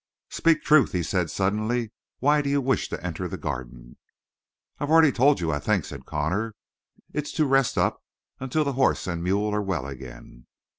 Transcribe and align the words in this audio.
"Speak 0.31 0.63
truth," 0.63 0.93
he 0.93 1.03
said 1.03 1.29
suddenly. 1.29 1.91
"Why 2.17 2.41
do 2.41 2.49
you 2.49 2.59
wish 2.59 2.89
to 2.89 2.99
enter 3.05 3.27
the 3.27 3.37
Garden?" 3.37 3.97
"I've 4.79 4.89
already 4.89 5.11
told 5.11 5.39
you, 5.39 5.51
I 5.51 5.59
think," 5.59 5.85
said 5.85 6.07
Connor. 6.07 6.55
"It's 7.13 7.31
to 7.33 7.45
rest 7.45 7.77
up 7.77 8.01
until 8.39 8.63
the 8.63 8.73
horse 8.73 9.05
and 9.05 9.21
mule 9.23 9.53
are 9.53 9.61
well 9.61 9.85
again." 9.85 10.47